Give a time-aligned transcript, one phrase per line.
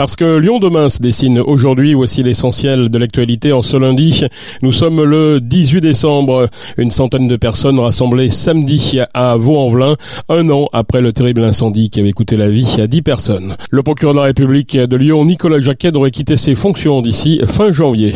[0.00, 4.24] Parce que Lyon demain se dessine aujourd'hui, voici l'essentiel de l'actualité en ce lundi.
[4.62, 6.48] Nous sommes le 18 décembre.
[6.78, 9.96] Une centaine de personnes rassemblées samedi à Vaux-en-Velin,
[10.30, 13.56] un an après le terrible incendie qui avait coûté la vie à 10 personnes.
[13.70, 17.70] Le procureur de la République de Lyon, Nicolas Jacquet, devrait quitter ses fonctions d'ici fin
[17.70, 18.14] janvier.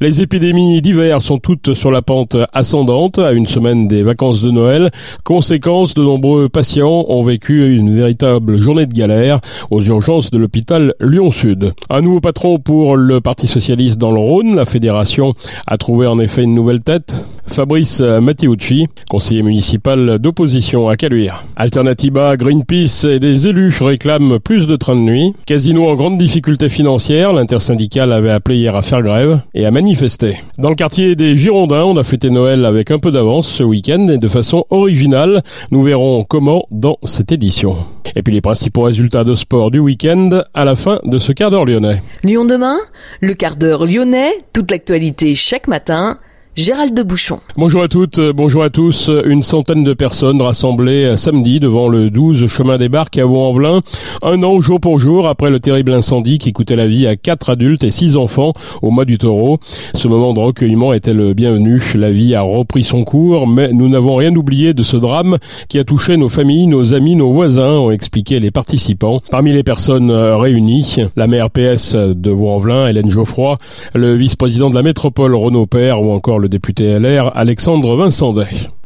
[0.00, 4.50] Les épidémies d'hiver sont toutes sur la pente ascendante à une semaine des vacances de
[4.50, 4.90] Noël.
[5.22, 10.94] Conséquence, de nombreux patients ont vécu une véritable journée de galère aux urgences de l'hôpital
[11.00, 11.74] Lyon Sud.
[11.90, 14.56] Un nouveau patron pour le Parti Socialiste dans le Rhône.
[14.56, 15.34] La fédération
[15.66, 17.14] a trouvé en effet une nouvelle tête.
[17.46, 21.44] Fabrice Mattiucci, conseiller municipal d'opposition à Caluire.
[21.56, 25.34] Alternativa, Greenpeace et des élus réclament plus de trains de nuit.
[25.46, 30.36] Casino en grande difficulté financière, l'intersyndicale avait appelé hier à faire grève et à manifester.
[30.58, 34.06] Dans le quartier des Girondins, on a fêté Noël avec un peu d'avance ce week-end
[34.08, 35.42] et de façon originale.
[35.72, 37.76] Nous verrons comment dans cette édition.
[38.16, 41.50] Et puis les principaux résultats de sport du week-end à la fin de ce quart
[41.50, 42.02] d'heure lyonnais.
[42.22, 42.78] Lyon demain,
[43.20, 46.18] le quart d'heure lyonnais, toute l'actualité chaque matin
[46.56, 47.38] Gérald de Bouchon.
[47.56, 49.08] Bonjour à toutes, euh, bonjour à tous.
[49.24, 53.82] Une centaine de personnes rassemblées euh, samedi devant le 12 chemin des Barques à Vaux-en-Velin.
[54.24, 57.50] Un an jour pour jour après le terrible incendie qui coûtait la vie à quatre
[57.50, 59.58] adultes et six enfants au mois du taureau.
[59.94, 61.80] Ce moment de recueillement était le bienvenu.
[61.94, 65.38] La vie a repris son cours, mais nous n'avons rien oublié de ce drame
[65.68, 69.20] qui a touché nos familles, nos amis, nos voisins, ont expliqué les participants.
[69.30, 73.56] Parmi les personnes euh, réunies, la maire PS de Vaux-en-Velin, Hélène Geoffroy,
[73.94, 78.34] le vice-président de la métropole Renaud Père ou encore le député LR Alexandre Vincent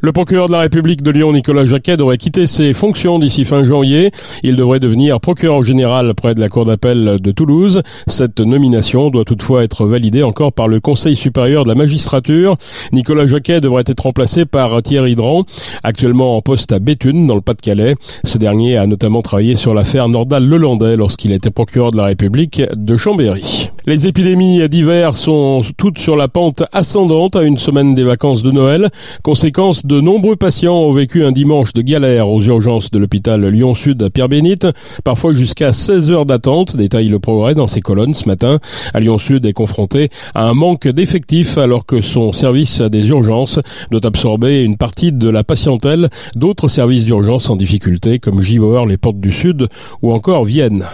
[0.04, 3.64] Le procureur de la République de Lyon, Nicolas Jacquet, devrait quitter ses fonctions d'ici fin
[3.64, 4.10] janvier.
[4.42, 7.80] Il devrait devenir procureur général près de la Cour d'appel de Toulouse.
[8.06, 12.58] Cette nomination doit toutefois être validée encore par le Conseil supérieur de la magistrature.
[12.92, 15.44] Nicolas Jacquet devrait être remplacé par Thierry Dran,
[15.82, 17.96] actuellement en poste à Béthune, dans le Pas-de-Calais.
[18.24, 22.98] Ce dernier a notamment travaillé sur l'affaire Nordal-Lelandais lorsqu'il était procureur de la République de
[22.98, 23.70] Chambéry.
[23.86, 28.90] Les épidémies d'hiver sont toutes sur la pente ascendante une semaine des vacances de Noël.
[29.22, 34.02] Conséquence, de nombreux patients ont vécu un dimanche de galère aux urgences de l'hôpital Lyon-Sud
[34.02, 34.66] à Pierre-Bénite,
[35.04, 38.58] parfois jusqu'à 16 heures d'attente, détaille le progrès dans ses colonnes ce matin.
[38.92, 43.60] À Lyon-Sud est confronté à un manque d'effectifs alors que son service des urgences
[43.90, 48.96] doit absorber une partie de la patientèle d'autres services d'urgence en difficulté comme Givor, les
[48.96, 49.68] Portes du Sud
[50.02, 50.84] ou encore Vienne.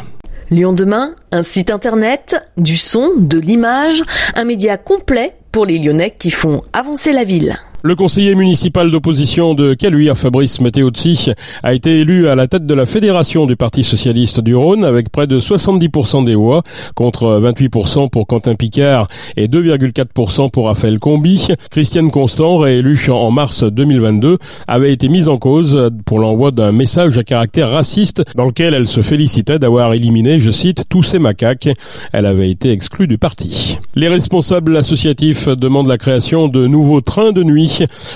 [0.50, 4.02] Lyon demain, un site internet, du son, de l'image,
[4.34, 7.58] un média complet pour les Lyonnais qui font avancer la ville.
[7.82, 11.32] Le conseiller municipal d'opposition de Caluire, Fabrice Matteozzi,
[11.62, 15.08] a été élu à la tête de la fédération du Parti socialiste du Rhône avec
[15.08, 16.62] près de 70% des voix,
[16.94, 19.08] contre 28% pour Quentin Picard
[19.38, 21.48] et 2,4% pour Raphaël Combi.
[21.70, 24.36] Christiane Constant, réélue en mars 2022,
[24.68, 28.88] avait été mise en cause pour l'envoi d'un message à caractère raciste dans lequel elle
[28.88, 31.70] se félicitait d'avoir éliminé, je cite, tous ces macaques.
[32.12, 33.78] Elle avait été exclue du parti.
[33.94, 37.69] Les responsables associatifs demandent la création de nouveaux trains de nuit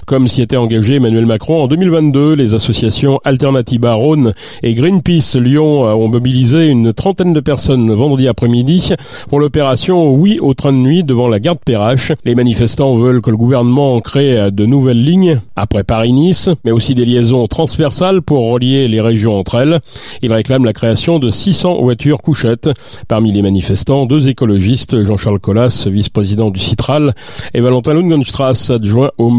[0.06, 4.32] comme s'y était engagé Emmanuel Macron en 2022, les associations Alternativa Rhône
[4.62, 8.92] et Greenpeace Lyon ont mobilisé une trentaine de personnes vendredi après-midi
[9.28, 12.12] pour l'opération Oui au train de nuit devant la gare de Perrache.
[12.24, 17.04] Les manifestants veulent que le gouvernement crée de nouvelles lignes après Paris-Nice, mais aussi des
[17.04, 19.80] liaisons transversales pour relier les régions entre elles.
[20.22, 22.70] Ils réclament la création de 600 voitures couchettes.
[23.08, 27.14] Parmi les manifestants, deux écologistes, Jean-Charles Collas, vice-président du Citral,
[27.52, 29.30] et Valentin Lungenstrass, adjoint au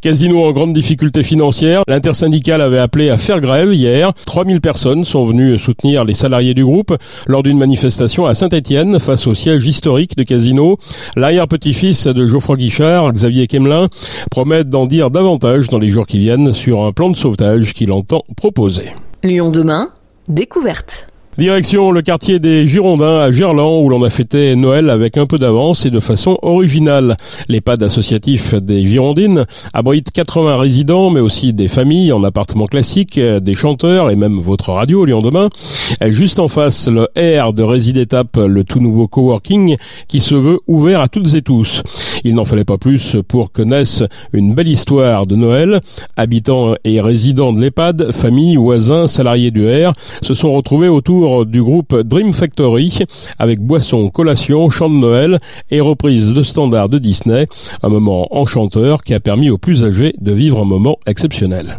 [0.00, 4.12] Casino en grande difficulté financière, l'intersyndicale avait appelé à faire grève hier.
[4.26, 9.26] 3000 personnes sont venues soutenir les salariés du groupe lors d'une manifestation à Saint-Etienne face
[9.26, 10.78] au siège historique de Casino.
[11.16, 13.88] L'arrière-petit-fils de Geoffroy Guichard, Xavier Kemelin,
[14.30, 17.92] promet d'en dire davantage dans les jours qui viennent sur un plan de sauvetage qu'il
[17.92, 18.92] entend proposer.
[19.22, 19.90] Lyon demain,
[20.28, 21.08] découverte.
[21.36, 25.36] Direction le quartier des Girondins à Gerland où l'on a fêté Noël avec un peu
[25.36, 27.16] d'avance et de façon originale.
[27.48, 33.54] L'EHPAD associatif des Girondines abrite 80 résidents mais aussi des familles en appartement classique, des
[33.54, 35.48] chanteurs et même votre radio Lyon demain.
[36.06, 39.76] Juste en face, le R de Résidétape, le tout nouveau coworking
[40.06, 41.82] qui se veut ouvert à toutes et tous.
[42.22, 45.80] Il n'en fallait pas plus pour que naisse une belle histoire de Noël.
[46.16, 49.92] Habitants et résidents de l'EHPAD, familles, voisins, salariés du R
[50.22, 52.98] se sont retrouvés autour du groupe Dream Factory
[53.38, 55.38] avec boisson, collation, chant de Noël
[55.70, 57.46] et reprise de standards de Disney.
[57.82, 61.78] Un moment enchanteur qui a permis aux plus âgés de vivre un moment exceptionnel.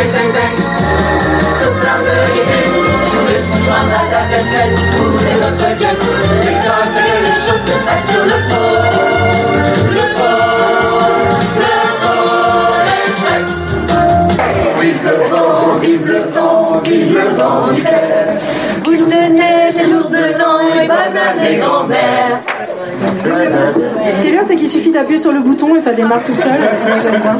[0.00, 0.59] bang, bang, bang.
[24.60, 26.52] Qu'il suffit d'appuyer sur le bouton et ça démarre tout seul.
[27.02, 27.38] J'aime bien.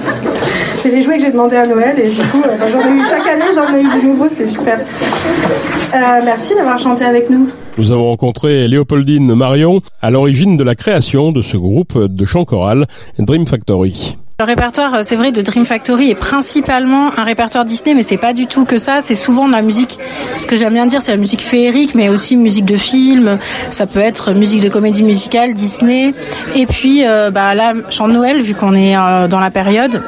[0.75, 2.93] C'est les jouets que j'ai demandé à Noël et du coup, euh, bah, j'en ai
[2.93, 4.79] eu chaque année, j'en ai eu de nouveaux, c'est super.
[4.81, 7.49] Euh, merci d'avoir chanté avec nous.
[7.77, 12.45] Nous avons rencontré Léopoldine Marion à l'origine de la création de ce groupe de chant
[12.45, 12.87] choral
[13.19, 14.17] Dream Factory.
[14.41, 18.17] Le répertoire, euh, c'est vrai, de Dream Factory est principalement un répertoire Disney, mais c'est
[18.17, 19.01] pas du tout que ça.
[19.03, 19.99] C'est souvent de la musique.
[20.39, 23.37] Ce que j'aime bien dire, c'est la musique féerique, mais aussi musique de film.
[23.69, 26.15] Ça peut être musique de comédie musicale, Disney.
[26.57, 30.03] Et puis, euh, bah là, chant de Noël, vu qu'on est euh, dans la période.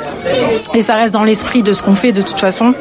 [0.73, 2.73] Et ça reste dans l'esprit de ce qu'on fait de toute façon.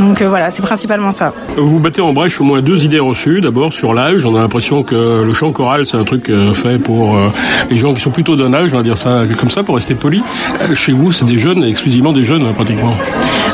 [0.00, 1.32] Donc voilà, c'est principalement ça.
[1.56, 3.40] Vous battez en brèche au moins deux idées reçues.
[3.40, 7.16] D'abord sur l'âge, on a l'impression que le chant choral c'est un truc fait pour
[7.70, 9.94] les gens qui sont plutôt d'un âge, on va dire ça comme ça pour rester
[9.94, 10.22] poli.
[11.12, 12.92] C'est des jeunes, exclusivement des jeunes pratiquement.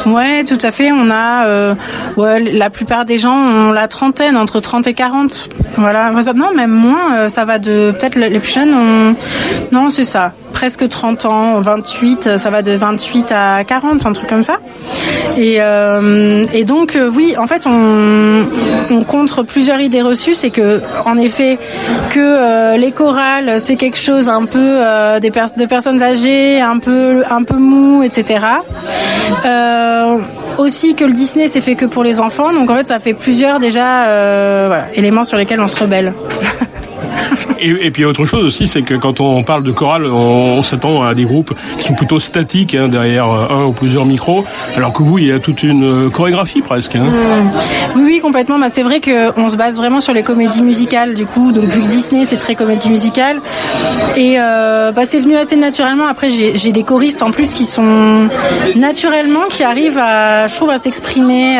[0.06, 0.91] Ouais, tout à fait.
[0.93, 1.75] On a, euh,
[2.17, 5.49] la plupart des gens ont la trentaine, entre 30 et 40.
[5.77, 6.11] Voilà.
[6.35, 7.15] Non, même moins.
[7.17, 9.15] euh, Ça va de, peut-être les plus jeunes ont,
[9.73, 10.33] non, c'est ça.
[10.62, 14.59] Presque 30 ans, 28, euh, ça va de 28 à 40, un truc comme ça.
[15.37, 18.44] Et, euh, donc, euh, oui, en fait, on,
[18.88, 20.35] on contre plusieurs idées reçues.
[20.35, 21.59] C'est que, en effet,
[22.11, 24.79] que euh, les chorales, c'est quelque chose un peu
[25.20, 28.47] des de personnes âgées, un peu, un peu mou, etc.
[30.58, 33.15] Aussi que le Disney c'est fait que pour les enfants, donc en fait ça fait
[33.15, 34.06] plusieurs déjà
[34.94, 36.12] éléments sur lesquels on se rebelle.
[37.62, 41.03] Et, et puis autre chose aussi, c'est que quand on parle de chorale, on, s'attend
[41.03, 44.44] à des groupes qui sont plutôt statiques hein, derrière euh, un ou plusieurs micros,
[44.76, 46.97] alors que vous, il y a toute une euh, chorégraphie presque.
[46.97, 47.06] Hein.
[47.94, 48.59] Oui, oui, complètement.
[48.59, 51.53] Bah, c'est vrai qu'on se base vraiment sur les comédies musicales, du coup.
[51.53, 53.41] Donc, vu que Disney, c'est très comédie musicale.
[54.17, 56.06] Et euh, bah, c'est venu assez naturellement.
[56.06, 58.29] Après, j'ai des choristes en plus qui sont
[58.76, 61.58] naturellement, qui arrivent à, je trouve, à s'exprimer,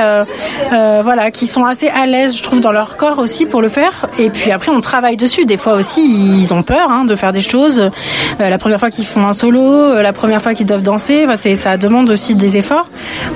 [0.70, 4.06] voilà, qui sont assez à l'aise, je trouve, dans leur corps aussi pour le faire.
[4.19, 5.42] Et puis après, on travaille dessus.
[5.47, 6.03] Des fois aussi,
[6.41, 7.81] ils ont peur hein, de faire des choses.
[8.41, 11.27] Euh, la première fois qu'ils font un solo, euh, la première fois qu'ils doivent danser,
[11.37, 12.89] c'est ça demande aussi des efforts.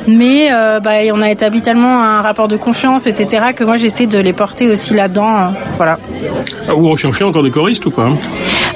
[0.07, 4.07] Mais euh, bah, on a établi tellement un rapport de confiance, etc., que moi j'essaie
[4.07, 5.53] de les porter aussi là-dedans.
[5.77, 5.99] voilà.
[6.69, 8.17] Ah, Vous recherchez encore des choristes ou pas hein?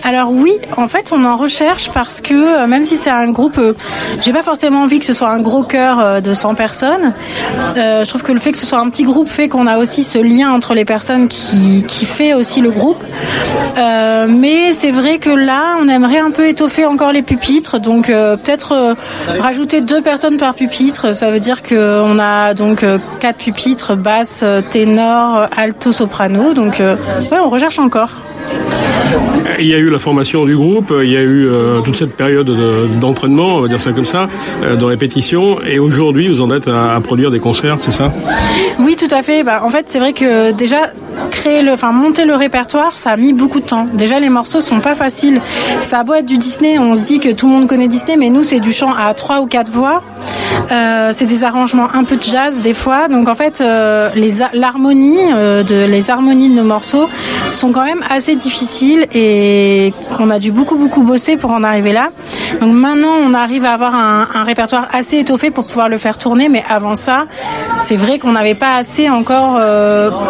[0.03, 3.61] Alors oui, en fait, on en recherche parce que même si c'est un groupe,
[4.23, 7.13] j'ai pas forcément envie que ce soit un gros chœur euh, de 100 personnes.
[7.77, 9.79] Euh, je trouve que le fait que ce soit un petit groupe fait qu'on a
[9.79, 13.03] aussi ce lien entre les personnes qui, qui fait aussi le groupe.
[13.79, 18.11] Euh, mais c'est vrai que là, on aimerait un peu étoffer encore les pupitres, donc
[18.11, 18.95] euh, peut-être euh,
[19.41, 21.15] rajouter deux personnes par pupitre.
[21.15, 22.85] Ça veut dire que on a donc
[23.21, 26.53] quatre pupitres, basse, ténor, alto, soprano.
[26.55, 28.11] Donc ouais, on recherche encore.
[29.59, 32.17] Il y a eu la formation du groupe, il y a eu euh, toute cette
[32.17, 34.29] période de- d'entraînement, on va dire ça comme ça,
[34.63, 38.13] euh, de répétition, et aujourd'hui vous en êtes à, à produire des concerts, c'est ça?
[38.79, 39.43] Oui, tout à fait.
[39.43, 40.91] Bah, en fait, c'est vrai que déjà
[41.31, 43.87] créer le, enfin monter le répertoire, ça a mis beaucoup de temps.
[43.93, 45.41] Déjà, les morceaux sont pas faciles.
[45.83, 48.17] Ça a beau être du Disney, on se dit que tout le monde connaît Disney,
[48.17, 50.03] mais nous, c'est du chant à trois ou quatre voix.
[50.71, 53.09] Euh, c'est des arrangements un peu de jazz des fois.
[53.09, 57.09] Donc en fait, euh, les l'harmonie euh, de les harmonies de nos morceaux
[57.53, 61.93] sont quand même assez difficiles et on a dû beaucoup beaucoup bosser pour en arriver
[61.93, 62.11] là.
[62.61, 66.19] Donc maintenant, on arrive à avoir un, un répertoire assez étoffé pour pouvoir le faire
[66.19, 67.27] tourner, mais avant ça,
[67.81, 69.61] c'est vrai qu'on n'avait pas assez encore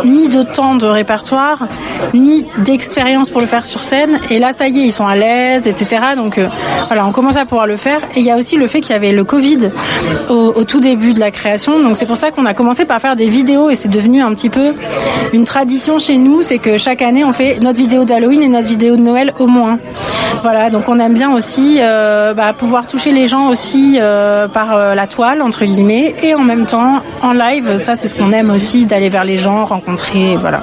[0.04, 1.66] ni de temps de répertoire,
[2.14, 4.18] ni d'expérience pour le faire sur scène.
[4.30, 6.00] Et là, ça y est, ils sont à l'aise, etc.
[6.16, 6.48] Donc euh,
[6.88, 8.00] voilà, on commence à pouvoir le faire.
[8.14, 9.70] Et il y a aussi le fait qu'il y avait le Covid
[10.28, 11.80] au, tout début de la création.
[11.80, 14.32] Donc c'est pour ça qu'on a commencé par faire des vidéos et c'est devenu un
[14.34, 14.74] petit peu
[15.32, 18.68] une tradition chez nous, c'est que chaque année on fait notre vidéo d'Halloween et notre
[18.68, 19.78] vidéo de Noël au moins.
[20.42, 24.94] Voilà, donc on aime bien aussi euh, bah, pouvoir toucher les gens aussi euh, par
[24.94, 27.76] la toile entre guillemets et en même temps en live.
[27.76, 30.59] Ça c'est ce qu'on aime aussi d'aller vers les gens, rencontrer, voilà.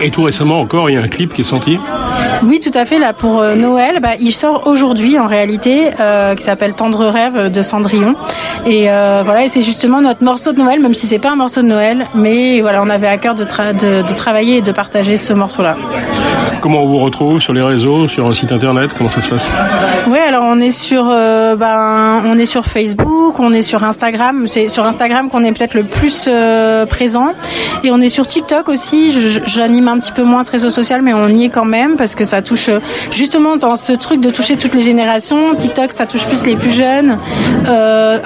[0.00, 1.78] Et tout récemment encore, il y a un clip qui est sorti.
[2.44, 2.98] Oui, tout à fait.
[2.98, 7.50] Là, pour euh, Noël, bah, il sort aujourd'hui en réalité, euh, qui s'appelle Tendre rêve
[7.50, 8.14] de Cendrillon.
[8.66, 11.36] Et euh, voilà, et c'est justement notre morceau de Noël, même si c'est pas un
[11.36, 14.60] morceau de Noël, mais voilà, on avait à cœur de, tra- de, de travailler et
[14.60, 15.76] de partager ce morceau-là.
[16.60, 19.48] Comment on vous retrouve sur les réseaux, sur un site internet, comment ça se passe?
[20.48, 24.46] On est sur, euh, ben, on est sur Facebook, on est sur Instagram.
[24.48, 27.28] C'est sur Instagram qu'on est peut-être le plus euh, présent,
[27.84, 29.10] et on est sur TikTok aussi.
[29.46, 32.14] J'anime un petit peu moins ce réseau social, mais on y est quand même parce
[32.14, 32.78] que ça touche euh,
[33.10, 35.54] justement dans ce truc de toucher toutes les générations.
[35.54, 37.18] TikTok, ça touche plus les plus jeunes.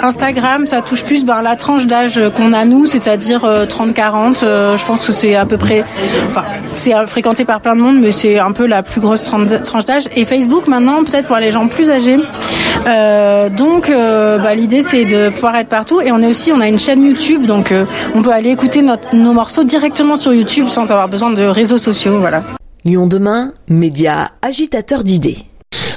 [0.02, 4.40] Instagram, ça touche plus ben, la tranche d'âge qu'on a nous, c'est-à-dire euh, 30-40.
[4.42, 5.84] Euh, je pense que c'est à peu près,
[6.28, 9.46] enfin, c'est fréquenté par plein de monde, mais c'est un peu la plus grosse tran-
[9.64, 10.04] tranche d'âge.
[10.14, 12.09] Et Facebook maintenant, peut-être pour les gens plus âgés.
[12.86, 16.00] Euh, donc, euh, bah, l'idée c'est de pouvoir être partout.
[16.00, 18.82] Et on est aussi, on a une chaîne YouTube, donc euh, on peut aller écouter
[18.82, 22.18] notre- nos morceaux directement sur YouTube sans avoir besoin de réseaux sociaux.
[22.18, 22.42] Voilà.
[22.84, 25.36] Lyon demain, média agitateur d'idées.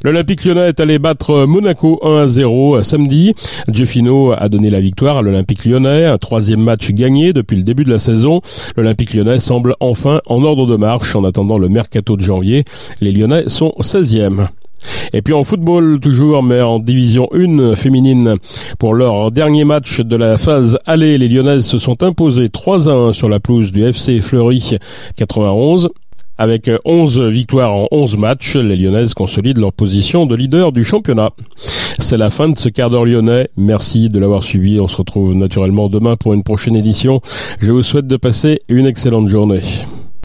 [0.04, 3.34] L'Olympique lyonnais est allé battre Monaco 1 à 0 samedi.
[3.72, 7.86] Jeffino a donné la victoire à l'Olympique lyonnais, un troisième match gagné depuis le début
[7.86, 8.42] de la saison.
[8.76, 12.66] L'Olympique lyonnais semble enfin en ordre de marche en attendant le mercato de janvier.
[13.00, 14.48] Les Lyonnais sont 16e.
[15.14, 18.36] Et puis en football toujours, mais en division 1 féminine.
[18.80, 22.94] Pour leur dernier match de la phase aller, les Lyonnaises se sont imposées 3 à
[22.94, 24.78] 1 sur la pelouse du FC Fleury
[25.18, 25.90] 91.
[26.38, 31.30] Avec 11 victoires en 11 matchs, les Lyonnaises consolident leur position de leader du championnat.
[32.00, 33.50] C'est la fin de ce quart d'heure lyonnais.
[33.56, 34.80] Merci de l'avoir suivi.
[34.80, 37.22] On se retrouve naturellement demain pour une prochaine édition.
[37.60, 39.62] Je vous souhaite de passer une excellente journée.